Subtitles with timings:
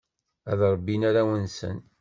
[0.51, 1.77] Ad rebbin arraw-nsen.